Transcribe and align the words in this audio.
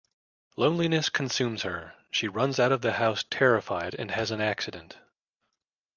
Loneliness 0.57 1.09
consumes 1.09 1.61
her, 1.61 1.93
she 2.09 2.27
runs 2.27 2.59
out 2.59 2.71
of 2.71 2.81
the 2.81 2.93
house 2.93 3.23
terrified 3.29 3.93
and 3.93 4.09
has 4.09 4.31
an 4.31 4.41
accident. 4.41 4.97